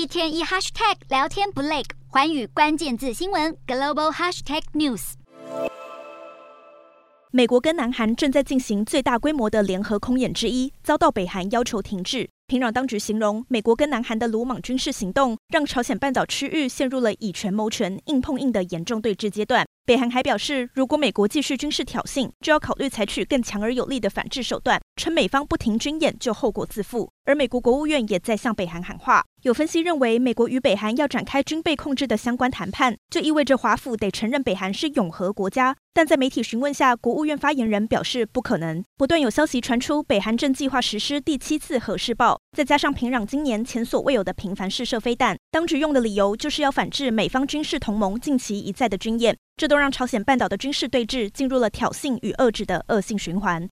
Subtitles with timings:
[0.00, 5.12] 一天一 hashtag 聊天不累，寰宇关键字新闻 global hashtag news。
[7.30, 12.30] 美国跟南韩正在进行最大规模的联合空演之一，遭到北韩要求停滞。
[12.46, 19.66] 平壤当局形容，美国跟南韩的鲁莽军事行动，让朝鲜半岛区域陷入了以权谋权、硬碰硬的严重对峙阶段。
[19.84, 27.10] 北韩还表示，如果美国继续军事挑衅，就要考虑采取更强而有力的反制手段，称美方不停军演就后果自负。
[27.24, 29.24] 而美国国务院也在向北韩喊话。
[29.42, 35.74] 有分析认为，美国与北韩要展开军备控制的相关谈判，就意味着华府得承认北韩是永和国家。
[35.94, 38.84] 但在媒体询问下，国务院发言人表示不可能。
[38.98, 42.38] 不断有消息传出，北韩正计划实施第七次核试爆。
[42.54, 53.66] 再加上平壤今年前所未有的频繁试射飞弹，当局用的理由就是要反制美方军事同盟近期一再的军演，这都让朝鲜半岛的军事对峙进入了挑衅与遏制的恶性循环。